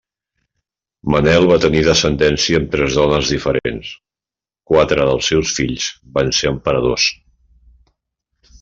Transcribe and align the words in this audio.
Manel 1.15 1.43
va 1.51 1.57
tenir 1.65 1.83
descendència 1.87 2.61
amb 2.61 2.71
tres 2.77 2.97
dones 3.01 3.29
diferents; 3.33 3.93
quatre 4.73 5.07
dels 5.11 5.31
seus 5.33 5.55
fills 5.59 5.91
van 6.17 6.33
ser 6.39 6.51
emperadors. 6.55 7.07